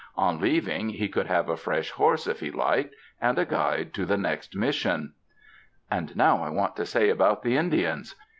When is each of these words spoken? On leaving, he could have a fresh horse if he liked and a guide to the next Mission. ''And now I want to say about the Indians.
On 0.17 0.39
leaving, 0.39 0.89
he 0.89 1.07
could 1.07 1.27
have 1.27 1.47
a 1.47 1.55
fresh 1.55 1.91
horse 1.91 2.25
if 2.25 2.39
he 2.39 2.49
liked 2.49 2.95
and 3.21 3.37
a 3.37 3.45
guide 3.45 3.93
to 3.93 4.03
the 4.07 4.17
next 4.17 4.55
Mission. 4.55 5.13
''And 5.91 6.15
now 6.15 6.41
I 6.43 6.49
want 6.49 6.75
to 6.77 6.87
say 6.87 7.09
about 7.09 7.43
the 7.43 7.55
Indians. 7.55 8.15